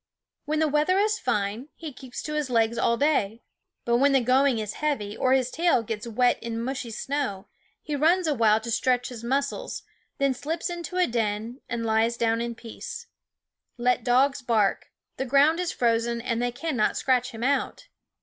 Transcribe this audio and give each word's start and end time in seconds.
When 0.45 0.57
the 0.57 0.67
weather 0.67 0.97
is 0.97 1.19
fine 1.19 1.69
he 1.75 1.93
keeps 1.93 2.23
to 2.23 2.33
his 2.33 2.49
legs 2.49 2.79
all 2.79 2.97
day; 2.97 3.43
but 3.85 3.97
when 3.97 4.13
the 4.13 4.19
going 4.19 4.57
is 4.57 4.73
heavy, 4.81 5.15
or 5.15 5.33
his 5.33 5.51
tail 5.51 5.83
gets 5.83 6.07
wet 6.07 6.41
in 6.41 6.59
mushy 6.59 6.89
snow, 6.89 7.45
he 7.83 7.95
runs 7.95 8.25
awhile 8.25 8.59
to 8.61 8.71
stretch 8.71 9.09
his 9.09 9.23
muscles, 9.23 9.83
then 10.17 10.33
slips 10.33 10.71
into 10.71 10.97
a 10.97 11.05
den 11.05 11.61
and 11.69 11.85
lies 11.85 12.17
down 12.17 12.41
in 12.41 12.55
peace. 12.55 13.05
Let 13.77 14.03
dogs 14.03 14.41
bark; 14.41 14.91
the 15.17 15.25
ground 15.25 15.59
is 15.59 15.71
frozen, 15.71 16.19
and 16.19 16.41
they 16.41 16.51
cannot 16.51 16.97
scratch 16.97 17.29
him 17.29 17.43
out. 17.43 17.87